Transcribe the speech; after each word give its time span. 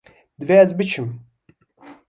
Divê 0.39 0.55
ez 0.63 0.69
çi 0.73 0.77
bikim. 0.77 1.07